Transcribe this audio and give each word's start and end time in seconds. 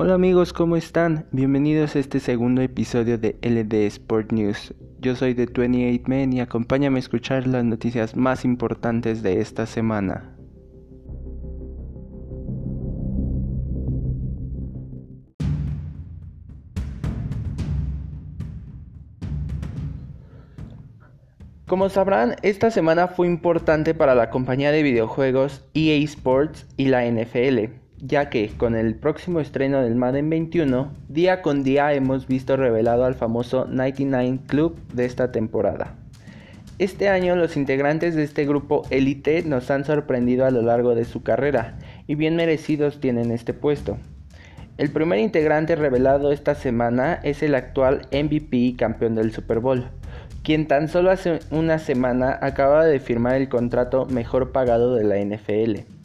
Hola 0.00 0.14
amigos, 0.14 0.52
¿cómo 0.52 0.76
están? 0.76 1.26
Bienvenidos 1.32 1.96
a 1.96 1.98
este 1.98 2.20
segundo 2.20 2.62
episodio 2.62 3.18
de 3.18 3.36
LD 3.42 3.84
Sport 3.88 4.30
News. 4.30 4.72
Yo 5.00 5.16
soy 5.16 5.34
de 5.34 5.46
28 5.46 6.04
Men 6.06 6.32
y 6.32 6.40
acompáñame 6.40 6.98
a 6.98 7.00
escuchar 7.00 7.48
las 7.48 7.64
noticias 7.64 8.14
más 8.14 8.44
importantes 8.44 9.24
de 9.24 9.40
esta 9.40 9.66
semana. 9.66 10.36
Como 21.66 21.88
sabrán, 21.88 22.36
esta 22.42 22.70
semana 22.70 23.08
fue 23.08 23.26
importante 23.26 23.94
para 23.94 24.14
la 24.14 24.30
compañía 24.30 24.70
de 24.70 24.84
videojuegos 24.84 25.66
EA 25.74 25.96
Sports 26.04 26.68
y 26.76 26.84
la 26.84 27.04
NFL, 27.04 27.87
ya 28.00 28.30
que 28.30 28.48
con 28.56 28.76
el 28.76 28.94
próximo 28.94 29.40
estreno 29.40 29.82
del 29.82 29.96
Madden 29.96 30.30
21, 30.30 30.92
día 31.08 31.42
con 31.42 31.62
día 31.64 31.92
hemos 31.92 32.26
visto 32.26 32.56
revelado 32.56 33.04
al 33.04 33.14
famoso 33.14 33.66
99 33.66 34.40
Club 34.46 34.78
de 34.92 35.04
esta 35.04 35.32
temporada. 35.32 35.94
Este 36.78 37.08
año 37.08 37.34
los 37.34 37.56
integrantes 37.56 38.14
de 38.14 38.22
este 38.22 38.46
grupo 38.46 38.82
élite 38.90 39.42
nos 39.42 39.70
han 39.70 39.84
sorprendido 39.84 40.46
a 40.46 40.52
lo 40.52 40.62
largo 40.62 40.94
de 40.94 41.04
su 41.04 41.24
carrera 41.24 41.76
y 42.06 42.14
bien 42.14 42.36
merecidos 42.36 43.00
tienen 43.00 43.32
este 43.32 43.52
puesto. 43.52 43.98
El 44.76 44.90
primer 44.90 45.18
integrante 45.18 45.74
revelado 45.74 46.30
esta 46.30 46.54
semana 46.54 47.18
es 47.24 47.42
el 47.42 47.56
actual 47.56 48.02
MVP 48.12 48.56
y 48.56 48.74
campeón 48.74 49.16
del 49.16 49.32
Super 49.32 49.58
Bowl, 49.58 49.88
quien 50.44 50.68
tan 50.68 50.86
solo 50.86 51.10
hace 51.10 51.40
una 51.50 51.80
semana 51.80 52.38
acaba 52.40 52.84
de 52.84 53.00
firmar 53.00 53.34
el 53.34 53.48
contrato 53.48 54.06
mejor 54.06 54.52
pagado 54.52 54.94
de 54.94 55.02
la 55.02 55.18
NFL. 55.18 55.97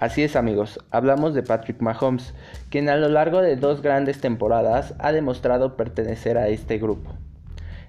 Así 0.00 0.22
es 0.22 0.36
amigos, 0.36 0.78
hablamos 0.92 1.34
de 1.34 1.42
Patrick 1.42 1.80
Mahomes, 1.80 2.32
quien 2.70 2.88
a 2.88 2.94
lo 2.94 3.08
largo 3.08 3.42
de 3.42 3.56
dos 3.56 3.82
grandes 3.82 4.20
temporadas 4.20 4.94
ha 5.00 5.10
demostrado 5.10 5.76
pertenecer 5.76 6.38
a 6.38 6.46
este 6.46 6.78
grupo. 6.78 7.10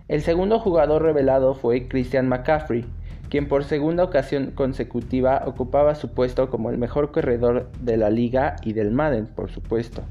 El 0.07 0.23
segundo 0.23 0.57
jugador 0.57 1.03
revelado 1.03 1.53
fue 1.53 1.87
Christian 1.87 2.27
McCaffrey, 2.27 2.83
quien 3.29 3.47
por 3.47 3.63
segunda 3.63 4.03
ocasión 4.03 4.49
consecutiva 4.55 5.43
ocupaba 5.45 5.93
su 5.93 6.11
puesto 6.11 6.49
como 6.49 6.71
el 6.71 6.79
mejor 6.79 7.11
corredor 7.11 7.69
de 7.79 7.97
la 7.97 8.09
liga 8.09 8.55
y 8.63 8.73
del 8.73 8.89
Madden, 8.89 9.27
por 9.27 9.51
supuesto. 9.51 10.01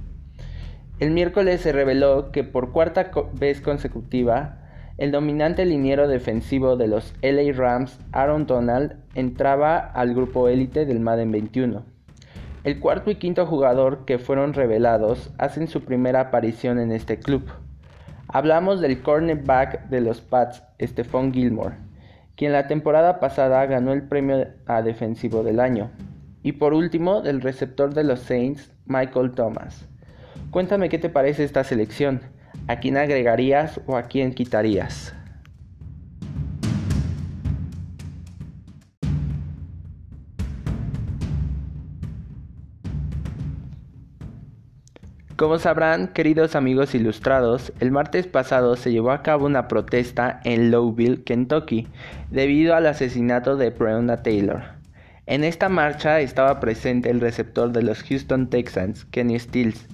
El 1.00 1.10
miércoles 1.10 1.62
se 1.62 1.72
reveló 1.72 2.30
que 2.30 2.44
por 2.44 2.70
cuarta 2.70 3.10
vez 3.32 3.60
consecutiva 3.60 4.68
el 4.98 5.12
dominante 5.12 5.64
liniero 5.64 6.08
defensivo 6.08 6.76
de 6.76 6.88
los 6.88 7.14
LA 7.22 7.52
Rams, 7.52 8.00
Aaron 8.10 8.46
Donald, 8.46 8.96
entraba 9.14 9.78
al 9.78 10.12
grupo 10.12 10.48
élite 10.48 10.86
del 10.86 10.98
Madden 10.98 11.30
21. 11.30 11.97
El 12.64 12.80
cuarto 12.80 13.10
y 13.10 13.14
quinto 13.14 13.46
jugador 13.46 14.04
que 14.04 14.18
fueron 14.18 14.52
revelados 14.52 15.30
hacen 15.38 15.68
su 15.68 15.84
primera 15.84 16.20
aparición 16.20 16.80
en 16.80 16.90
este 16.90 17.18
club. 17.18 17.44
Hablamos 18.26 18.80
del 18.80 19.00
cornerback 19.00 19.88
de 19.88 20.00
los 20.00 20.20
Pats, 20.20 20.62
Stephon 20.80 21.32
Gilmore, 21.32 21.76
quien 22.36 22.52
la 22.52 22.66
temporada 22.66 23.20
pasada 23.20 23.64
ganó 23.66 23.92
el 23.92 24.02
premio 24.02 24.48
a 24.66 24.82
defensivo 24.82 25.42
del 25.44 25.60
año. 25.60 25.90
Y 26.42 26.52
por 26.52 26.74
último, 26.74 27.22
del 27.22 27.40
receptor 27.40 27.94
de 27.94 28.04
los 28.04 28.20
Saints, 28.20 28.70
Michael 28.86 29.32
Thomas. 29.32 29.88
Cuéntame 30.50 30.88
qué 30.88 30.98
te 30.98 31.08
parece 31.08 31.44
esta 31.44 31.62
selección. 31.64 32.20
¿A 32.66 32.80
quién 32.80 32.96
agregarías 32.96 33.80
o 33.86 33.96
a 33.96 34.02
quién 34.02 34.34
quitarías? 34.34 35.14
Como 45.38 45.60
sabrán, 45.60 46.08
queridos 46.08 46.56
amigos 46.56 46.96
ilustrados, 46.96 47.72
el 47.78 47.92
martes 47.92 48.26
pasado 48.26 48.74
se 48.74 48.90
llevó 48.90 49.12
a 49.12 49.22
cabo 49.22 49.46
una 49.46 49.68
protesta 49.68 50.40
en 50.42 50.72
Louisville, 50.72 51.22
Kentucky, 51.22 51.86
debido 52.28 52.74
al 52.74 52.88
asesinato 52.88 53.54
de 53.54 53.70
Breonna 53.70 54.16
Taylor. 54.24 54.62
En 55.26 55.44
esta 55.44 55.68
marcha 55.68 56.18
estaba 56.18 56.58
presente 56.58 57.08
el 57.10 57.20
receptor 57.20 57.70
de 57.70 57.82
los 57.82 58.02
Houston 58.02 58.50
Texans, 58.50 59.04
Kenny 59.04 59.38
Stills, 59.38 59.86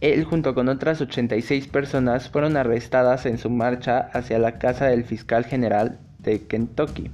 él 0.00 0.22
junto 0.22 0.54
con 0.54 0.68
otras 0.68 1.00
86 1.00 1.66
personas 1.66 2.28
fueron 2.28 2.56
arrestadas 2.56 3.26
en 3.26 3.38
su 3.38 3.50
marcha 3.50 4.08
hacia 4.12 4.38
la 4.38 4.60
casa 4.60 4.86
del 4.86 5.02
fiscal 5.02 5.44
general 5.44 5.98
de 6.20 6.46
Kentucky. 6.46 7.10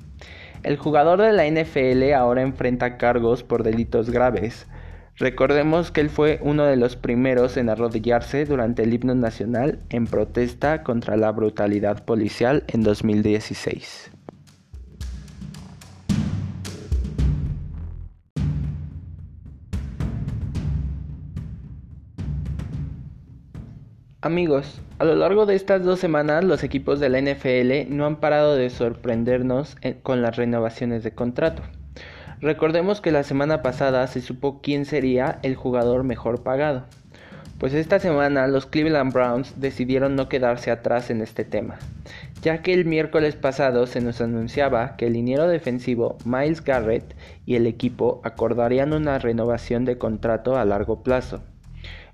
El 0.62 0.76
jugador 0.76 1.22
de 1.22 1.32
la 1.32 1.46
NFL 1.46 2.12
ahora 2.12 2.42
enfrenta 2.42 2.98
cargos 2.98 3.42
por 3.42 3.62
delitos 3.62 4.10
graves. 4.10 4.66
Recordemos 5.16 5.90
que 5.90 6.00
él 6.00 6.08
fue 6.08 6.38
uno 6.42 6.64
de 6.64 6.76
los 6.76 6.96
primeros 6.96 7.56
en 7.56 7.68
arrodillarse 7.68 8.46
durante 8.46 8.82
el 8.82 8.94
himno 8.94 9.14
nacional 9.14 9.78
en 9.90 10.06
protesta 10.06 10.82
contra 10.82 11.16
la 11.16 11.30
brutalidad 11.32 12.04
policial 12.04 12.64
en 12.68 12.82
2016. 12.82 14.10
Amigos, 24.24 24.80
a 24.98 25.04
lo 25.04 25.16
largo 25.16 25.46
de 25.46 25.56
estas 25.56 25.84
dos 25.84 25.98
semanas 25.98 26.44
los 26.44 26.62
equipos 26.62 27.00
de 27.00 27.08
la 27.08 27.20
NFL 27.20 27.92
no 27.92 28.06
han 28.06 28.16
parado 28.16 28.54
de 28.54 28.70
sorprendernos 28.70 29.76
eh, 29.82 29.98
con 30.00 30.22
las 30.22 30.36
renovaciones 30.36 31.02
de 31.02 31.12
contrato. 31.12 31.62
Recordemos 32.42 33.00
que 33.00 33.12
la 33.12 33.22
semana 33.22 33.62
pasada 33.62 34.04
se 34.08 34.20
supo 34.20 34.60
quién 34.60 34.84
sería 34.84 35.38
el 35.44 35.54
jugador 35.54 36.02
mejor 36.02 36.42
pagado. 36.42 36.86
Pues 37.58 37.72
esta 37.72 38.00
semana 38.00 38.48
los 38.48 38.66
Cleveland 38.66 39.12
Browns 39.12 39.60
decidieron 39.60 40.16
no 40.16 40.28
quedarse 40.28 40.72
atrás 40.72 41.10
en 41.10 41.20
este 41.20 41.44
tema, 41.44 41.78
ya 42.42 42.60
que 42.60 42.74
el 42.74 42.84
miércoles 42.84 43.36
pasado 43.36 43.86
se 43.86 44.00
nos 44.00 44.20
anunciaba 44.20 44.96
que 44.96 45.06
el 45.06 45.12
liniero 45.12 45.46
defensivo 45.46 46.18
Miles 46.24 46.64
Garrett 46.64 47.14
y 47.46 47.54
el 47.54 47.68
equipo 47.68 48.20
acordarían 48.24 48.92
una 48.92 49.20
renovación 49.20 49.84
de 49.84 49.96
contrato 49.96 50.56
a 50.56 50.64
largo 50.64 51.04
plazo. 51.04 51.44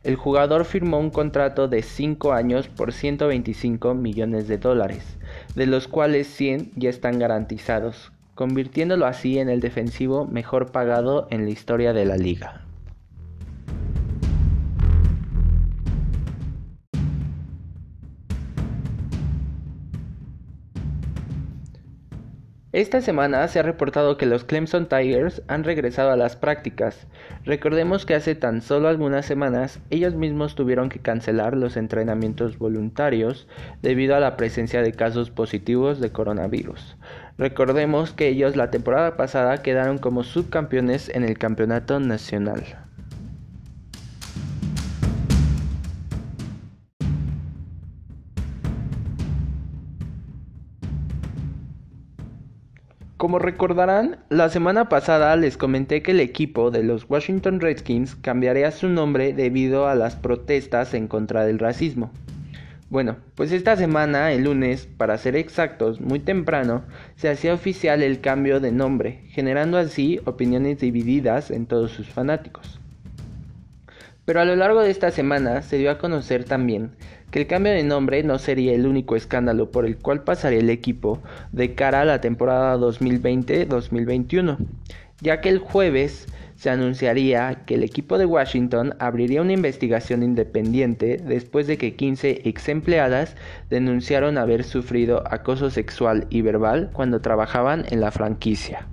El 0.04 0.16
jugador 0.16 0.66
firmó 0.66 0.98
un 0.98 1.08
contrato 1.08 1.68
de 1.68 1.80
5 1.80 2.34
años 2.34 2.68
por 2.68 2.92
125 2.92 3.94
millones 3.94 4.46
de 4.46 4.58
dólares, 4.58 5.16
de 5.54 5.64
los 5.64 5.88
cuales 5.88 6.26
100 6.26 6.72
ya 6.76 6.90
están 6.90 7.18
garantizados, 7.18 8.12
convirtiéndolo 8.38 9.04
así 9.04 9.40
en 9.40 9.48
el 9.48 9.58
defensivo 9.58 10.24
mejor 10.24 10.70
pagado 10.70 11.26
en 11.32 11.44
la 11.44 11.50
historia 11.50 11.92
de 11.92 12.04
la 12.04 12.16
liga. 12.16 12.62
Esta 22.70 23.00
semana 23.00 23.48
se 23.48 23.58
ha 23.58 23.62
reportado 23.64 24.16
que 24.16 24.26
los 24.26 24.44
Clemson 24.44 24.88
Tigers 24.88 25.42
han 25.48 25.64
regresado 25.64 26.12
a 26.12 26.16
las 26.16 26.36
prácticas. 26.36 27.08
Recordemos 27.44 28.06
que 28.06 28.14
hace 28.14 28.36
tan 28.36 28.62
solo 28.62 28.86
algunas 28.86 29.26
semanas 29.26 29.80
ellos 29.90 30.14
mismos 30.14 30.54
tuvieron 30.54 30.90
que 30.90 31.00
cancelar 31.00 31.56
los 31.56 31.76
entrenamientos 31.76 32.56
voluntarios 32.56 33.48
debido 33.82 34.14
a 34.14 34.20
la 34.20 34.36
presencia 34.36 34.80
de 34.82 34.92
casos 34.92 35.32
positivos 35.32 35.98
de 35.98 36.12
coronavirus. 36.12 36.96
Recordemos 37.38 38.12
que 38.12 38.26
ellos 38.26 38.56
la 38.56 38.72
temporada 38.72 39.16
pasada 39.16 39.62
quedaron 39.62 39.98
como 39.98 40.24
subcampeones 40.24 41.08
en 41.08 41.22
el 41.22 41.38
campeonato 41.38 42.00
nacional. 42.00 42.64
Como 53.16 53.38
recordarán, 53.38 54.18
la 54.30 54.48
semana 54.48 54.88
pasada 54.88 55.36
les 55.36 55.56
comenté 55.56 56.02
que 56.02 56.10
el 56.10 56.20
equipo 56.20 56.72
de 56.72 56.82
los 56.82 57.08
Washington 57.08 57.60
Redskins 57.60 58.16
cambiaría 58.16 58.72
su 58.72 58.88
nombre 58.88 59.32
debido 59.32 59.86
a 59.86 59.94
las 59.94 60.16
protestas 60.16 60.92
en 60.92 61.06
contra 61.06 61.44
del 61.44 61.60
racismo. 61.60 62.10
Bueno, 62.90 63.16
pues 63.34 63.52
esta 63.52 63.76
semana, 63.76 64.32
el 64.32 64.44
lunes, 64.44 64.86
para 64.86 65.18
ser 65.18 65.36
exactos, 65.36 66.00
muy 66.00 66.20
temprano, 66.20 66.84
se 67.16 67.28
hacía 67.28 67.52
oficial 67.52 68.02
el 68.02 68.22
cambio 68.22 68.60
de 68.60 68.72
nombre, 68.72 69.24
generando 69.28 69.76
así 69.76 70.20
opiniones 70.24 70.78
divididas 70.78 71.50
en 71.50 71.66
todos 71.66 71.90
sus 71.90 72.08
fanáticos. 72.08 72.80
Pero 74.24 74.40
a 74.40 74.46
lo 74.46 74.56
largo 74.56 74.80
de 74.80 74.90
esta 74.90 75.10
semana 75.10 75.60
se 75.60 75.76
dio 75.76 75.90
a 75.90 75.98
conocer 75.98 76.44
también 76.44 76.92
que 77.30 77.40
el 77.40 77.46
cambio 77.46 77.72
de 77.72 77.82
nombre 77.82 78.22
no 78.22 78.38
sería 78.38 78.72
el 78.72 78.86
único 78.86 79.16
escándalo 79.16 79.70
por 79.70 79.84
el 79.84 79.98
cual 79.98 80.24
pasaría 80.24 80.60
el 80.60 80.70
equipo 80.70 81.22
de 81.52 81.74
cara 81.74 82.00
a 82.00 82.06
la 82.06 82.22
temporada 82.22 82.78
2020-2021, 82.78 84.56
ya 85.20 85.40
que 85.40 85.48
el 85.48 85.58
jueves 85.58 86.26
se 86.58 86.70
anunciaría 86.70 87.62
que 87.66 87.76
el 87.76 87.84
equipo 87.84 88.18
de 88.18 88.26
Washington 88.26 88.94
abriría 88.98 89.42
una 89.42 89.52
investigación 89.52 90.24
independiente 90.24 91.18
después 91.18 91.68
de 91.68 91.78
que 91.78 91.94
15 91.94 92.42
ex 92.44 92.68
empleadas 92.68 93.36
denunciaron 93.70 94.38
haber 94.38 94.64
sufrido 94.64 95.22
acoso 95.30 95.70
sexual 95.70 96.26
y 96.30 96.42
verbal 96.42 96.90
cuando 96.92 97.20
trabajaban 97.20 97.84
en 97.90 98.00
la 98.00 98.10
franquicia. 98.10 98.88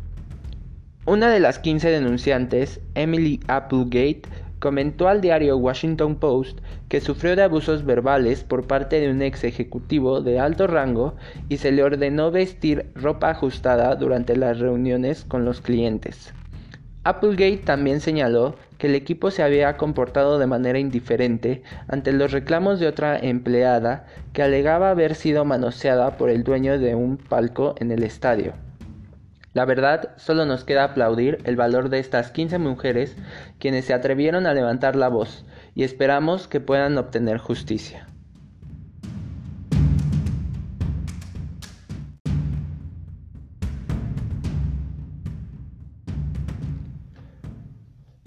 Una 1.07 1.30
de 1.30 1.39
las 1.39 1.60
15 1.60 1.89
denunciantes, 1.89 2.81
Emily 2.94 3.39
Applegate, 3.48 4.24
comentó 4.65 5.07
al 5.07 5.21
diario 5.21 5.57
Washington 5.57 6.15
Post 6.15 6.57
que 6.89 7.00
sufrió 7.00 7.35
de 7.35 7.44
abusos 7.44 7.85
verbales 7.85 8.44
por 8.44 8.65
parte 8.65 9.00
de 9.00 9.12
un 9.12 9.21
ex 9.21 9.44
ejecutivo 9.44 10.21
de 10.21 10.39
alto 10.39 10.65
rango 10.65 11.13
y 11.50 11.57
se 11.57 11.71
le 11.71 11.83
ordenó 11.83 12.31
vestir 12.31 12.89
ropa 12.95 13.29
ajustada 13.29 13.95
durante 13.95 14.35
las 14.35 14.57
reuniones 14.57 15.23
con 15.23 15.45
los 15.45 15.62
clientes. 15.62 16.33
Applegate 17.03 17.57
también 17.57 18.01
señaló 18.01 18.56
que 18.79 18.88
el 18.88 18.95
equipo 18.95 19.29
se 19.29 19.44
había 19.44 19.77
comportado 19.77 20.39
de 20.39 20.47
manera 20.47 20.79
indiferente 20.79 21.62
ante 21.88 22.12
los 22.12 22.31
reclamos 22.31 22.79
de 22.79 22.88
otra 22.88 23.19
empleada 23.19 24.07
que 24.33 24.41
alegaba 24.41 24.89
haber 24.89 25.13
sido 25.13 25.45
manoseada 25.45 26.17
por 26.17 26.31
el 26.31 26.44
dueño 26.44 26.79
de 26.79 26.95
un 26.95 27.17
palco 27.17 27.75
en 27.77 27.91
el 27.91 28.01
estadio. 28.01 28.53
La 29.55 29.63
verdad, 29.63 30.09
solo 30.17 30.45
nos 30.45 30.65
queda 30.65 30.83
aplaudir 30.83 31.37
el 31.45 31.55
valor 31.55 31.87
de 31.87 31.99
estas 31.99 32.29
15 32.29 32.59
mujeres 32.59 33.15
quienes 33.57 33.85
se 33.85 33.93
atrevieron 33.93 34.47
a 34.47 34.53
levantar 34.53 34.97
la 34.97 35.07
voz 35.07 35.45
y 35.75 35.83
esperamos 35.83 36.49
que 36.49 36.59
puedan 36.59 36.97
obtener 36.97 37.37
justicia. 37.37 38.05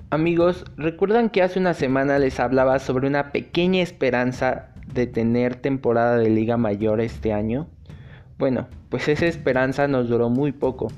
Amigos, 0.09 0.65
¿recuerdan 0.79 1.29
que 1.29 1.43
hace 1.43 1.59
una 1.59 1.75
semana 1.75 2.19
les 2.19 2.41
hablaba 2.41 2.79
sobre 2.79 3.07
una 3.07 3.33
pequeña 3.33 3.83
esperanza 3.83 4.71
de 4.95 5.07
tener 5.07 5.57
temporada 5.57 6.17
de 6.17 6.31
Liga 6.31 6.57
Mayor 6.57 7.03
este 7.03 7.35
año? 7.35 7.69
Bueno, 8.39 8.67
pues 8.89 9.09
esa 9.09 9.27
esperanza 9.27 9.89
nos 9.89 10.09
duró 10.09 10.31
muy 10.31 10.53
poco 10.53 10.89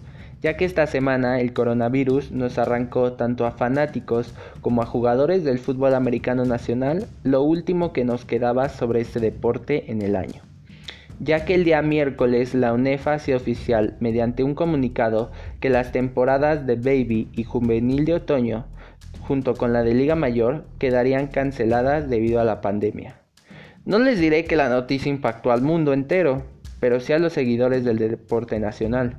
ya 0.43 0.57
que 0.57 0.65
esta 0.65 0.87
semana 0.87 1.41
el 1.41 1.53
coronavirus 1.53 2.33
nos 2.33 2.59
arrancó 2.59 3.13
tanto 3.13 3.47
a 3.47 3.53
fanáticos 3.53 4.35
como 4.61 4.83
a 4.83 4.87
jugadores 4.87 5.45
del 5.45 5.59
fútbol 5.59 5.95
americano 5.95 6.45
nacional 6.45 7.07
lo 7.25 7.43
último 7.43 7.93
que 7.93 8.05
nos 8.05 8.25
quedaba 8.25 8.69
sobre 8.69 9.01
este 9.01 9.21
deporte 9.21 9.91
en 9.91 10.03
el 10.03 10.17
año. 10.17 10.43
Ya 11.23 11.45
que 11.45 11.55
el 11.55 11.65
día 11.65 11.83
miércoles 11.83 12.55
la 12.55 12.73
UNEFA 12.73 13.15
hacía 13.15 13.37
oficial 13.37 13.97
mediante 14.01 14.43
un 14.43 14.55
comunicado 14.55 15.31
que 15.61 15.69
las 15.69 15.93
temporadas 15.93 16.67
de 16.67 16.77
Baby 16.77 17.29
y 17.33 17.45
Juvenil 17.45 18.07
de 18.07 18.15
Otoño, 18.15 18.65
junto 19.21 19.55
con 19.55 19.75
la 19.75 19.83
de 19.83 19.93
Liga 19.93 20.15
Mayor, 20.15 20.65
quedarían 20.79 21.27
canceladas 21.27 22.09
debido 22.09 22.41
a 22.41 22.45
la 22.45 22.63
pandemia. 22.63 23.17
No 23.85 23.99
les 23.99 24.19
diré 24.19 24.45
que 24.45 24.57
la 24.57 24.71
noticia 24.71 25.11
impactó 25.11 25.53
al 25.53 25.61
mundo 25.61 25.93
entero, 25.93 26.43
pero 26.81 27.01
sí 27.01 27.13
a 27.13 27.19
los 27.19 27.35
seguidores 27.35 27.85
del 27.85 27.99
deporte 27.99 28.59
nacional, 28.59 29.19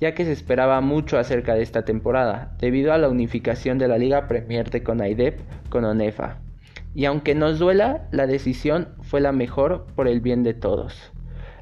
ya 0.00 0.14
que 0.14 0.24
se 0.24 0.32
esperaba 0.32 0.80
mucho 0.80 1.18
acerca 1.18 1.54
de 1.54 1.62
esta 1.62 1.84
temporada, 1.84 2.56
debido 2.58 2.92
a 2.92 2.98
la 2.98 3.08
unificación 3.08 3.78
de 3.78 3.88
la 3.88 3.98
Liga 3.98 4.28
Premier 4.28 4.70
de 4.70 4.82
CONAIDEP 4.82 5.40
con 5.68 5.84
ONEFA. 5.84 6.38
Y 6.94 7.04
aunque 7.04 7.34
nos 7.34 7.58
duela, 7.58 8.08
la 8.10 8.26
decisión 8.26 8.88
fue 9.02 9.20
la 9.20 9.32
mejor 9.32 9.86
por 9.94 10.08
el 10.08 10.20
bien 10.20 10.42
de 10.42 10.54
todos. 10.54 11.12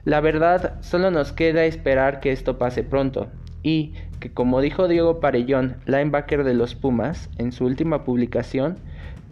La 0.04 0.20
verdad, 0.20 0.80
solo 0.82 1.10
nos 1.10 1.32
queda 1.32 1.64
esperar 1.64 2.20
que 2.20 2.30
esto 2.30 2.58
pase 2.58 2.84
pronto, 2.84 3.28
y 3.66 3.94
que 4.20 4.30
como 4.30 4.60
dijo 4.60 4.86
Diego 4.86 5.18
Parellón, 5.18 5.78
linebacker 5.86 6.44
de 6.44 6.54
los 6.54 6.76
Pumas, 6.76 7.28
en 7.36 7.50
su 7.50 7.64
última 7.64 8.04
publicación, 8.04 8.78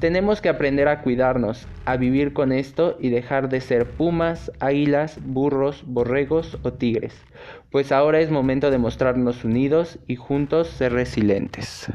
tenemos 0.01 0.41
que 0.41 0.49
aprender 0.49 0.89
a 0.89 1.03
cuidarnos, 1.03 1.69
a 1.85 1.97
vivir 1.97 2.33
con 2.33 2.51
esto 2.51 2.97
y 2.99 3.11
dejar 3.11 3.49
de 3.49 3.61
ser 3.61 3.93
pumas, 3.93 4.51
águilas, 4.59 5.21
burros, 5.23 5.85
borregos 5.87 6.59
o 6.65 6.73
tigres, 6.73 7.15
pues 7.71 7.93
ahora 7.93 8.19
es 8.19 8.33
momento 8.33 8.73
de 8.73 8.79
mostrarnos 8.79 9.45
unidos 9.45 10.01
y 10.09 10.17
juntos 10.17 10.67
ser 10.67 10.93
resilientes. 10.95 11.89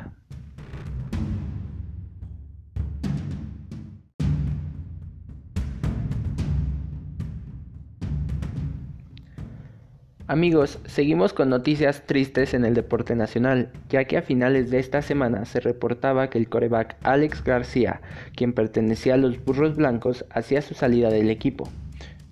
Amigos, 10.30 10.78
seguimos 10.86 11.34
con 11.34 11.50
noticias 11.50 12.04
tristes 12.06 12.54
en 12.54 12.64
el 12.64 12.76
deporte 12.76 13.16
nacional, 13.16 13.72
ya 13.90 14.06
que 14.06 14.16
a 14.16 14.22
finales 14.22 14.70
de 14.70 14.78
esta 14.78 15.02
semana 15.02 15.46
se 15.46 15.60
reportaba 15.60 16.30
que 16.30 16.38
el 16.38 16.48
coreback 16.48 16.98
Alex 17.02 17.44
García, 17.44 18.02
quien 18.36 18.54
pertenecía 18.54 19.16
a 19.16 19.18
los 19.18 19.44
Burros 19.44 19.76
Blancos, 19.76 20.26
hacía 20.30 20.62
su 20.62 20.76
salida 20.76 21.10
del 21.10 21.31
equipo. 21.31 21.68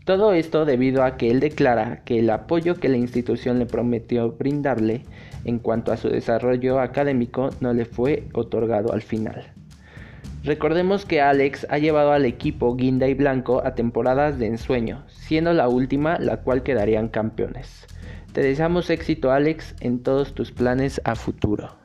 Todo 0.05 0.33
esto 0.33 0.63
debido 0.63 1.03
a 1.03 1.17
que 1.17 1.31
él 1.31 1.39
declara 1.39 2.03
que 2.03 2.19
el 2.19 2.29
apoyo 2.29 2.75
que 2.75 2.87
la 2.87 2.97
institución 2.97 3.57
le 3.57 3.65
prometió 3.65 4.31
brindarle 4.31 5.01
en 5.43 5.57
cuanto 5.57 5.91
a 5.91 5.97
su 5.97 6.07
desarrollo 6.09 6.79
académico 6.79 7.49
no 7.61 7.73
le 7.73 7.85
fue 7.85 8.27
otorgado 8.33 8.93
al 8.93 9.01
final. 9.01 9.56
Recordemos 10.43 11.05
que 11.05 11.19
Alex 11.19 11.67
ha 11.69 11.77
llevado 11.77 12.11
al 12.11 12.23
equipo 12.23 12.75
guinda 12.75 13.07
y 13.07 13.13
blanco 13.13 13.61
a 13.65 13.75
temporadas 13.75 14.39
de 14.39 14.47
ensueño, 14.47 15.03
siendo 15.07 15.51
la 15.53 15.67
última 15.67 16.19
la 16.19 16.37
cual 16.37 16.63
quedarían 16.63 17.09
campeones. 17.09 17.87
Te 18.31 18.41
deseamos 18.41 18.89
éxito 18.89 19.31
Alex 19.31 19.75
en 19.81 20.03
todos 20.03 20.33
tus 20.33 20.51
planes 20.51 21.01
a 21.03 21.15
futuro. 21.15 21.75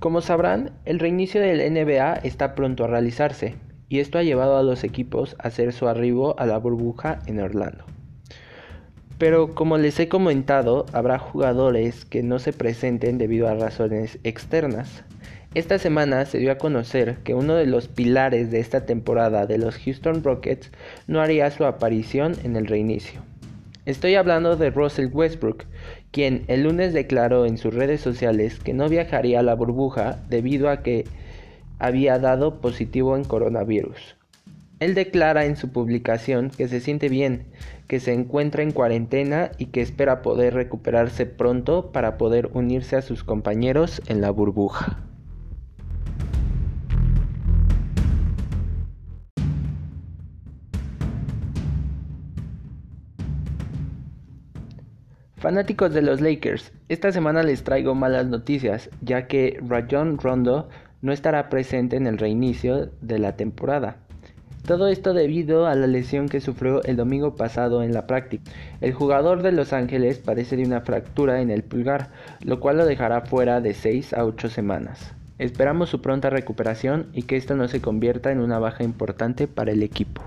Como 0.00 0.20
sabrán, 0.20 0.72
el 0.84 0.98
reinicio 0.98 1.40
del 1.40 1.60
NBA 1.72 2.14
está 2.24 2.56
pronto 2.56 2.82
a 2.82 2.88
realizarse, 2.88 3.54
y 3.88 4.00
esto 4.00 4.18
ha 4.18 4.24
llevado 4.24 4.56
a 4.56 4.64
los 4.64 4.82
equipos 4.82 5.36
a 5.38 5.46
hacer 5.46 5.72
su 5.72 5.86
arribo 5.86 6.34
a 6.40 6.46
la 6.46 6.58
burbuja 6.58 7.20
en 7.26 7.38
Orlando. 7.38 7.91
Pero 9.22 9.54
como 9.54 9.78
les 9.78 10.00
he 10.00 10.08
comentado, 10.08 10.84
habrá 10.92 11.16
jugadores 11.20 12.04
que 12.04 12.24
no 12.24 12.40
se 12.40 12.52
presenten 12.52 13.18
debido 13.18 13.46
a 13.46 13.54
razones 13.54 14.18
externas. 14.24 15.04
Esta 15.54 15.78
semana 15.78 16.24
se 16.24 16.38
dio 16.38 16.50
a 16.50 16.58
conocer 16.58 17.18
que 17.18 17.32
uno 17.32 17.54
de 17.54 17.66
los 17.66 17.86
pilares 17.86 18.50
de 18.50 18.58
esta 18.58 18.84
temporada 18.84 19.46
de 19.46 19.58
los 19.58 19.76
Houston 19.76 20.24
Rockets 20.24 20.72
no 21.06 21.20
haría 21.20 21.52
su 21.52 21.64
aparición 21.64 22.34
en 22.42 22.56
el 22.56 22.66
reinicio. 22.66 23.20
Estoy 23.86 24.16
hablando 24.16 24.56
de 24.56 24.70
Russell 24.70 25.10
Westbrook, 25.12 25.66
quien 26.10 26.42
el 26.48 26.64
lunes 26.64 26.92
declaró 26.92 27.46
en 27.46 27.58
sus 27.58 27.72
redes 27.72 28.00
sociales 28.00 28.58
que 28.58 28.74
no 28.74 28.88
viajaría 28.88 29.38
a 29.38 29.44
la 29.44 29.54
burbuja 29.54 30.18
debido 30.30 30.68
a 30.68 30.82
que 30.82 31.04
había 31.78 32.18
dado 32.18 32.60
positivo 32.60 33.16
en 33.16 33.22
coronavirus. 33.22 34.16
Él 34.82 34.94
declara 34.94 35.44
en 35.44 35.54
su 35.54 35.70
publicación 35.70 36.50
que 36.50 36.66
se 36.66 36.80
siente 36.80 37.08
bien, 37.08 37.46
que 37.86 38.00
se 38.00 38.12
encuentra 38.12 38.64
en 38.64 38.72
cuarentena 38.72 39.52
y 39.56 39.66
que 39.66 39.80
espera 39.80 40.22
poder 40.22 40.54
recuperarse 40.54 41.24
pronto 41.24 41.92
para 41.92 42.18
poder 42.18 42.50
unirse 42.52 42.96
a 42.96 43.02
sus 43.02 43.22
compañeros 43.22 44.02
en 44.08 44.20
la 44.20 44.32
burbuja. 44.32 44.98
Fanáticos 55.36 55.94
de 55.94 56.02
los 56.02 56.20
Lakers, 56.20 56.72
esta 56.88 57.12
semana 57.12 57.44
les 57.44 57.62
traigo 57.62 57.94
malas 57.94 58.26
noticias, 58.26 58.90
ya 59.00 59.28
que 59.28 59.60
Rajon 59.64 60.18
Rondo 60.18 60.68
no 61.02 61.12
estará 61.12 61.48
presente 61.48 61.94
en 61.94 62.08
el 62.08 62.18
reinicio 62.18 62.90
de 63.00 63.20
la 63.20 63.36
temporada. 63.36 63.98
Todo 64.66 64.86
esto 64.86 65.12
debido 65.12 65.66
a 65.66 65.74
la 65.74 65.88
lesión 65.88 66.28
que 66.28 66.40
sufrió 66.40 66.84
el 66.84 66.96
domingo 66.96 67.34
pasado 67.34 67.82
en 67.82 67.92
la 67.92 68.06
práctica. 68.06 68.52
El 68.80 68.92
jugador 68.92 69.42
de 69.42 69.50
Los 69.50 69.72
Ángeles 69.72 70.18
padece 70.18 70.56
de 70.56 70.64
una 70.64 70.82
fractura 70.82 71.40
en 71.40 71.50
el 71.50 71.64
pulgar, 71.64 72.10
lo 72.44 72.60
cual 72.60 72.76
lo 72.76 72.86
dejará 72.86 73.22
fuera 73.22 73.60
de 73.60 73.74
6 73.74 74.14
a 74.14 74.24
8 74.24 74.48
semanas. 74.48 75.14
Esperamos 75.38 75.88
su 75.88 76.00
pronta 76.00 76.30
recuperación 76.30 77.08
y 77.12 77.22
que 77.22 77.36
esto 77.36 77.56
no 77.56 77.66
se 77.66 77.80
convierta 77.80 78.30
en 78.30 78.38
una 78.38 78.60
baja 78.60 78.84
importante 78.84 79.48
para 79.48 79.72
el 79.72 79.82
equipo. 79.82 80.22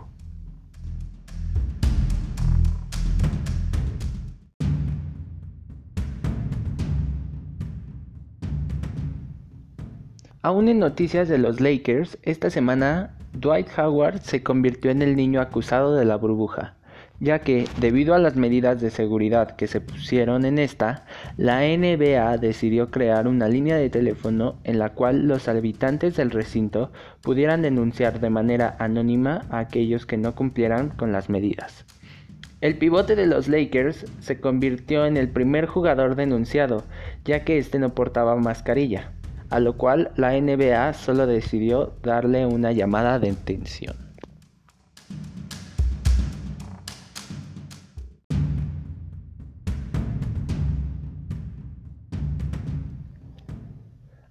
Aún 10.41 10.67
en 10.67 10.77
noticias 10.77 11.29
de 11.29 11.37
los 11.37 11.61
Lakers, 11.61 12.19
esta 12.21 12.49
semana 12.49 13.14
Dwight 13.37 13.67
Howard 13.77 14.21
se 14.21 14.43
convirtió 14.43 14.91
en 14.91 15.01
el 15.01 15.17
niño 15.17 15.41
acusado 15.41 15.95
de 15.95 16.05
la 16.05 16.15
burbuja, 16.15 16.75
ya 17.19 17.39
que, 17.39 17.67
debido 17.81 18.15
a 18.15 18.19
las 18.19 18.37
medidas 18.37 18.79
de 18.79 18.89
seguridad 18.89 19.57
que 19.57 19.67
se 19.67 19.81
pusieron 19.81 20.45
en 20.45 20.57
esta, 20.57 21.05
la 21.35 21.59
NBA 21.61 22.37
decidió 22.37 22.91
crear 22.91 23.27
una 23.27 23.49
línea 23.49 23.75
de 23.75 23.89
teléfono 23.89 24.55
en 24.63 24.79
la 24.79 24.93
cual 24.93 25.27
los 25.27 25.49
habitantes 25.49 26.15
del 26.15 26.31
recinto 26.31 26.93
pudieran 27.21 27.61
denunciar 27.61 28.21
de 28.21 28.29
manera 28.29 28.77
anónima 28.79 29.41
a 29.49 29.59
aquellos 29.59 30.05
que 30.05 30.17
no 30.17 30.33
cumplieran 30.33 30.89
con 30.89 31.11
las 31.11 31.29
medidas. 31.29 31.85
El 32.61 32.77
pivote 32.77 33.17
de 33.17 33.27
los 33.27 33.49
Lakers 33.49 34.05
se 34.21 34.39
convirtió 34.39 35.05
en 35.05 35.17
el 35.17 35.27
primer 35.27 35.65
jugador 35.65 36.15
denunciado, 36.15 36.83
ya 37.25 37.43
que 37.43 37.57
este 37.57 37.79
no 37.79 37.93
portaba 37.93 38.37
mascarilla 38.37 39.11
a 39.55 39.59
lo 39.61 39.77
cual 39.77 40.11
la 40.17 40.33
NBA 40.33 40.91
solo 40.91 41.27
decidió 41.27 41.93
darle 42.03 42.45
una 42.45 42.73
llamada 42.73 43.19
de 43.19 43.29
atención. 43.29 43.95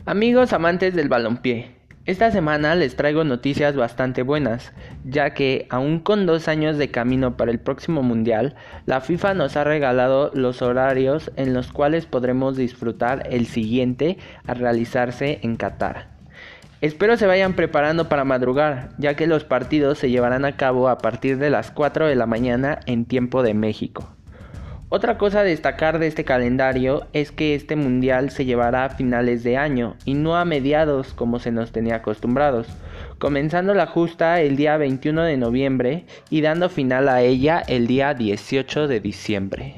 Amigos 0.04 0.52
amantes 0.52 0.95
del 0.95 1.09
balompié, 1.09 1.75
esta 2.07 2.31
semana 2.31 2.75
les 2.75 2.97
traigo 2.97 3.25
noticias 3.25 3.75
bastante 3.77 4.23
buenas, 4.23 4.73
ya 5.05 5.31
que 5.31 5.67
aún 5.71 6.01
con 6.01 6.27
dos 6.27 6.49
años 6.49 6.77
de 6.77 6.91
camino 6.91 7.39
para 7.39 7.51
el 7.51 7.59
próximo 7.59 8.03
Mundial, 8.03 8.57
la 8.85 9.01
FIFA 9.01 9.33
nos 9.33 9.57
ha 9.57 9.65
regalado 9.65 10.31
los 10.35 10.61
horarios 10.61 11.33
en 11.37 11.55
los 11.55 11.73
cuales 11.73 12.05
podremos 12.05 12.59
disfrutar 12.59 13.27
el 13.31 13.47
siguiente 13.47 14.19
a 14.47 14.53
realizarse 14.53 15.39
en 15.43 15.57
Qatar. 15.57 16.09
Espero 16.83 17.17
se 17.17 17.27
vayan 17.27 17.55
preparando 17.55 18.11
para 18.11 18.25
madrugar, 18.25 18.91
ya 18.99 19.15
que 19.15 19.27
los 19.27 19.45
partidos 19.45 19.99
se 19.99 20.11
llevarán 20.11 20.45
a 20.45 20.59
cabo 20.59 20.91
a 20.91 20.99
partir 20.99 21.39
de 21.39 21.49
las 21.49 21.71
4 21.71 22.07
de 22.07 22.17
la 22.17 22.27
mañana 22.27 22.81
en 22.85 23.07
tiempo 23.07 23.43
de 23.43 23.55
México. 23.55 24.15
Otra 24.95 25.19
cosa 25.19 25.41
a 25.41 25.43
destacar 25.43 25.99
de 25.99 26.07
este 26.07 26.23
calendario 26.25 27.09
es 27.13 27.33
que 27.33 27.57
este 27.57 27.75
mundial 27.75 28.31
se 28.31 28.45
llevará 28.45 28.85
a 28.85 28.91
finales 28.91 29.43
de 29.43 29.57
año 29.57 29.97
y 30.05 30.15
no 30.15 30.37
a 30.37 30.45
mediados 30.45 31.15
como 31.15 31.41
se 31.41 31.51
nos 31.51 31.73
tenía 31.73 31.97
acostumbrados, 31.97 32.69
comenzando 33.19 33.75
la 33.75 33.89
justa 33.89 34.41
el 34.41 34.55
día 34.55 34.77
21 34.77 35.25
de 35.25 35.37
noviembre 35.37 36.05
y 36.31 36.43
dando 36.43 36.69
final 36.69 37.09
a 37.09 37.23
ella 37.23 37.61
el 37.67 37.89
día 37.89 38.15
18 38.15 38.87
de 38.87 39.01
diciembre. 39.01 39.75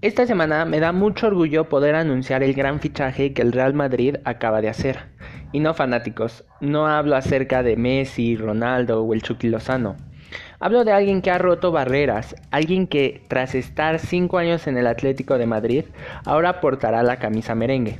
Esta 0.00 0.26
semana 0.26 0.64
me 0.64 0.80
da 0.80 0.92
mucho 0.92 1.26
orgullo 1.26 1.68
poder 1.68 1.94
anunciar 1.94 2.42
el 2.42 2.54
gran 2.54 2.80
fichaje 2.80 3.34
que 3.34 3.42
el 3.42 3.52
Real 3.52 3.74
Madrid 3.74 4.16
acaba 4.24 4.62
de 4.62 4.70
hacer. 4.70 5.09
Y 5.52 5.60
no 5.60 5.74
fanáticos, 5.74 6.44
no 6.60 6.86
hablo 6.86 7.16
acerca 7.16 7.62
de 7.62 7.76
Messi, 7.76 8.36
Ronaldo 8.36 9.02
o 9.02 9.14
el 9.14 9.22
Chucky 9.22 9.48
Lozano. 9.48 9.96
Hablo 10.60 10.84
de 10.84 10.92
alguien 10.92 11.22
que 11.22 11.30
ha 11.30 11.38
roto 11.38 11.72
barreras, 11.72 12.36
alguien 12.50 12.86
que 12.86 13.24
tras 13.28 13.54
estar 13.54 13.98
5 13.98 14.38
años 14.38 14.66
en 14.66 14.76
el 14.76 14.86
Atlético 14.86 15.38
de 15.38 15.46
Madrid, 15.46 15.84
ahora 16.24 16.60
portará 16.60 17.02
la 17.02 17.16
camisa 17.16 17.54
merengue. 17.54 17.98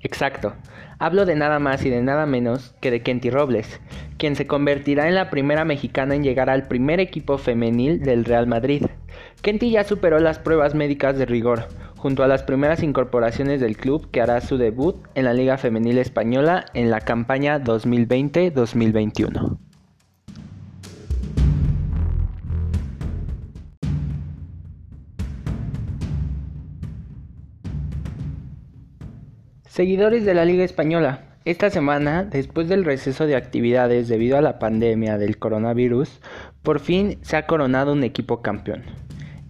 Exacto, 0.00 0.52
hablo 0.98 1.24
de 1.26 1.34
nada 1.34 1.58
más 1.58 1.84
y 1.84 1.90
de 1.90 2.02
nada 2.02 2.26
menos 2.26 2.74
que 2.80 2.90
de 2.90 3.02
Kenty 3.02 3.30
Robles, 3.30 3.80
quien 4.18 4.36
se 4.36 4.46
convertirá 4.46 5.08
en 5.08 5.14
la 5.14 5.30
primera 5.30 5.64
mexicana 5.64 6.14
en 6.14 6.22
llegar 6.22 6.50
al 6.50 6.68
primer 6.68 7.00
equipo 7.00 7.38
femenil 7.38 8.00
del 8.00 8.24
Real 8.24 8.46
Madrid. 8.46 8.86
Kenty 9.42 9.70
ya 9.70 9.84
superó 9.84 10.20
las 10.20 10.38
pruebas 10.38 10.74
médicas 10.74 11.16
de 11.18 11.26
rigor, 11.26 11.66
junto 12.02 12.24
a 12.24 12.26
las 12.26 12.42
primeras 12.42 12.82
incorporaciones 12.82 13.60
del 13.60 13.76
club 13.76 14.10
que 14.10 14.20
hará 14.20 14.40
su 14.40 14.58
debut 14.58 14.96
en 15.14 15.24
la 15.24 15.34
Liga 15.34 15.56
Femenil 15.56 15.98
Española 15.98 16.64
en 16.74 16.90
la 16.90 17.00
campaña 17.00 17.62
2020-2021. 17.62 19.56
Seguidores 29.68 30.24
de 30.24 30.34
la 30.34 30.44
Liga 30.44 30.64
Española, 30.64 31.20
esta 31.44 31.70
semana, 31.70 32.24
después 32.24 32.68
del 32.68 32.84
receso 32.84 33.26
de 33.26 33.36
actividades 33.36 34.08
debido 34.08 34.36
a 34.36 34.42
la 34.42 34.58
pandemia 34.58 35.18
del 35.18 35.38
coronavirus, 35.38 36.20
por 36.64 36.80
fin 36.80 37.18
se 37.22 37.36
ha 37.36 37.46
coronado 37.46 37.92
un 37.92 38.02
equipo 38.02 38.42
campeón. 38.42 38.82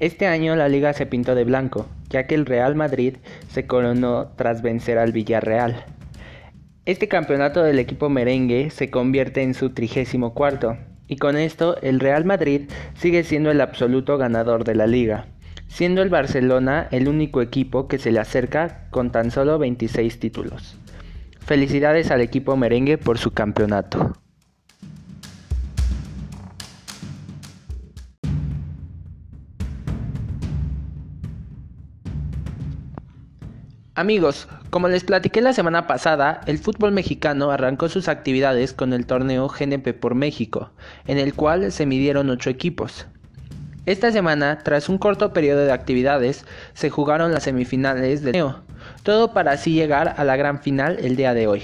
Este 0.00 0.26
año 0.26 0.54
la 0.54 0.68
liga 0.68 0.92
se 0.92 1.06
pintó 1.06 1.34
de 1.34 1.44
blanco, 1.44 1.86
ya 2.12 2.26
que 2.26 2.34
el 2.34 2.46
Real 2.46 2.76
Madrid 2.76 3.16
se 3.48 3.66
coronó 3.66 4.28
tras 4.36 4.62
vencer 4.62 4.98
al 4.98 5.12
Villarreal. 5.12 5.84
Este 6.84 7.08
campeonato 7.08 7.62
del 7.62 7.78
equipo 7.78 8.10
merengue 8.10 8.70
se 8.70 8.90
convierte 8.90 9.42
en 9.42 9.54
su 9.54 9.70
trigésimo 9.70 10.34
cuarto, 10.34 10.76
y 11.08 11.16
con 11.16 11.36
esto 11.36 11.80
el 11.80 12.00
Real 12.00 12.24
Madrid 12.24 12.70
sigue 12.94 13.24
siendo 13.24 13.50
el 13.50 13.60
absoluto 13.60 14.18
ganador 14.18 14.64
de 14.64 14.74
la 14.74 14.86
liga, 14.86 15.26
siendo 15.68 16.02
el 16.02 16.10
Barcelona 16.10 16.86
el 16.90 17.08
único 17.08 17.40
equipo 17.40 17.88
que 17.88 17.98
se 17.98 18.12
le 18.12 18.20
acerca 18.20 18.88
con 18.90 19.10
tan 19.10 19.30
solo 19.30 19.58
26 19.58 20.20
títulos. 20.20 20.76
Felicidades 21.40 22.10
al 22.10 22.20
equipo 22.20 22.56
merengue 22.56 22.98
por 22.98 23.18
su 23.18 23.32
campeonato. 23.32 24.12
Amigos, 33.94 34.48
como 34.70 34.88
les 34.88 35.04
platiqué 35.04 35.42
la 35.42 35.52
semana 35.52 35.86
pasada, 35.86 36.40
el 36.46 36.56
fútbol 36.56 36.92
mexicano 36.92 37.50
arrancó 37.50 37.90
sus 37.90 38.08
actividades 38.08 38.72
con 38.72 38.94
el 38.94 39.04
torneo 39.04 39.48
GNP 39.48 39.92
por 39.92 40.14
México, 40.14 40.70
en 41.06 41.18
el 41.18 41.34
cual 41.34 41.70
se 41.72 41.84
midieron 41.84 42.30
ocho 42.30 42.48
equipos. 42.48 43.06
Esta 43.84 44.10
semana, 44.10 44.60
tras 44.64 44.88
un 44.88 44.96
corto 44.96 45.34
periodo 45.34 45.66
de 45.66 45.72
actividades, 45.72 46.46
se 46.72 46.88
jugaron 46.88 47.34
las 47.34 47.42
semifinales 47.42 48.22
del 48.22 48.32
torneo, 48.32 48.62
todo 49.02 49.34
para 49.34 49.52
así 49.52 49.74
llegar 49.74 50.14
a 50.16 50.24
la 50.24 50.36
gran 50.36 50.62
final 50.62 50.96
el 50.98 51.14
día 51.14 51.34
de 51.34 51.46
hoy. 51.46 51.62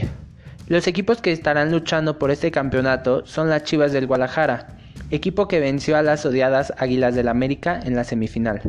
Los 0.67 0.87
equipos 0.87 1.23
que 1.23 1.33
estarán 1.33 1.73
luchando 1.73 2.19
por 2.19 2.31
este 2.31 2.51
campeonato 2.51 3.25
son 3.25 3.49
las 3.49 3.63
Chivas 3.63 3.93
del 3.93 4.07
Guadalajara, 4.07 4.77
equipo 5.11 5.49
que 5.49 5.61
venció 5.61 5.97
a 5.97 6.03
las 6.03 6.27
odiadas 6.27 6.75
Águilas 6.77 7.15
del 7.15 7.29
América 7.29 7.81
en 7.83 7.97
la 7.97 8.05
semifinal. 8.05 8.61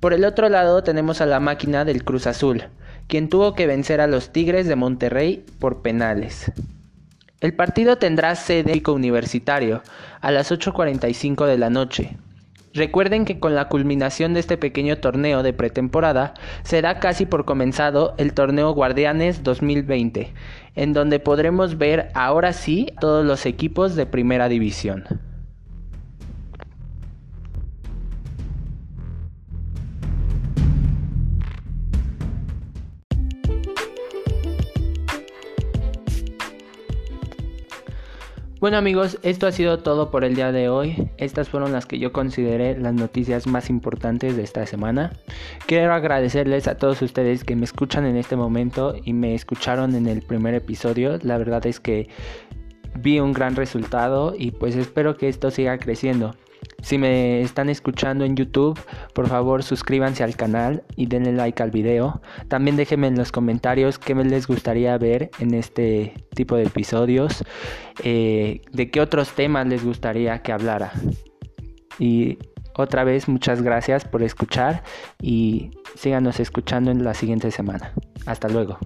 Por 0.00 0.14
el 0.14 0.24
otro 0.24 0.48
lado 0.48 0.82
tenemos 0.82 1.20
a 1.20 1.26
la 1.26 1.38
máquina 1.38 1.84
del 1.84 2.02
Cruz 2.02 2.26
Azul, 2.26 2.64
quien 3.08 3.28
tuvo 3.28 3.54
que 3.54 3.66
vencer 3.66 4.00
a 4.00 4.06
los 4.06 4.32
Tigres 4.32 4.68
de 4.68 4.76
Monterrey 4.76 5.44
por 5.58 5.82
penales. 5.82 6.52
El 7.40 7.54
partido 7.54 7.96
tendrá 7.96 8.34
sede 8.34 8.82
universitario 8.86 9.82
a 10.20 10.30
las 10.30 10.52
8.45 10.52 11.46
de 11.46 11.58
la 11.58 11.70
noche. 11.70 12.16
Recuerden 12.74 13.24
que 13.24 13.40
con 13.40 13.54
la 13.54 13.68
culminación 13.68 14.34
de 14.34 14.40
este 14.40 14.58
pequeño 14.58 14.98
torneo 14.98 15.42
de 15.42 15.52
pretemporada 15.52 16.34
se 16.64 16.82
da 16.82 17.00
casi 17.00 17.26
por 17.26 17.44
comenzado 17.44 18.14
el 18.18 18.34
torneo 18.34 18.72
Guardianes 18.72 19.42
2020, 19.42 20.32
en 20.74 20.92
donde 20.92 21.18
podremos 21.18 21.78
ver 21.78 22.10
ahora 22.14 22.52
sí 22.52 22.92
todos 23.00 23.24
los 23.24 23.46
equipos 23.46 23.96
de 23.96 24.06
primera 24.06 24.48
división. 24.48 25.27
Bueno 38.60 38.76
amigos, 38.76 39.20
esto 39.22 39.46
ha 39.46 39.52
sido 39.52 39.78
todo 39.78 40.10
por 40.10 40.24
el 40.24 40.34
día 40.34 40.50
de 40.50 40.68
hoy. 40.68 41.08
Estas 41.16 41.48
fueron 41.48 41.70
las 41.70 41.86
que 41.86 42.00
yo 42.00 42.12
consideré 42.12 42.76
las 42.76 42.92
noticias 42.92 43.46
más 43.46 43.70
importantes 43.70 44.36
de 44.36 44.42
esta 44.42 44.66
semana. 44.66 45.12
Quiero 45.66 45.94
agradecerles 45.94 46.66
a 46.66 46.76
todos 46.76 47.00
ustedes 47.00 47.44
que 47.44 47.54
me 47.54 47.64
escuchan 47.64 48.04
en 48.04 48.16
este 48.16 48.34
momento 48.34 48.96
y 49.04 49.12
me 49.12 49.36
escucharon 49.36 49.94
en 49.94 50.08
el 50.08 50.22
primer 50.22 50.54
episodio. 50.54 51.20
La 51.22 51.38
verdad 51.38 51.64
es 51.66 51.78
que 51.78 52.08
vi 52.98 53.20
un 53.20 53.32
gran 53.32 53.54
resultado 53.54 54.34
y 54.36 54.50
pues 54.50 54.74
espero 54.74 55.16
que 55.16 55.28
esto 55.28 55.52
siga 55.52 55.78
creciendo. 55.78 56.34
Si 56.82 56.96
me 56.96 57.40
están 57.40 57.68
escuchando 57.68 58.24
en 58.24 58.36
YouTube, 58.36 58.78
por 59.12 59.28
favor 59.28 59.62
suscríbanse 59.62 60.22
al 60.22 60.36
canal 60.36 60.84
y 60.96 61.06
denle 61.06 61.32
like 61.32 61.62
al 61.62 61.70
video. 61.70 62.22
También 62.48 62.76
déjenme 62.76 63.08
en 63.08 63.16
los 63.16 63.32
comentarios 63.32 63.98
qué 63.98 64.14
les 64.14 64.46
gustaría 64.46 64.96
ver 64.96 65.30
en 65.40 65.54
este 65.54 66.14
tipo 66.34 66.56
de 66.56 66.64
episodios, 66.64 67.44
eh, 68.04 68.62
de 68.72 68.90
qué 68.90 69.00
otros 69.00 69.32
temas 69.32 69.66
les 69.66 69.84
gustaría 69.84 70.40
que 70.42 70.52
hablara. 70.52 70.92
Y 71.98 72.38
otra 72.76 73.02
vez 73.02 73.28
muchas 73.28 73.60
gracias 73.60 74.04
por 74.04 74.22
escuchar 74.22 74.84
y 75.20 75.70
síganos 75.96 76.38
escuchando 76.38 76.92
en 76.92 77.02
la 77.02 77.12
siguiente 77.12 77.50
semana. 77.50 77.92
Hasta 78.24 78.48
luego. 78.48 78.78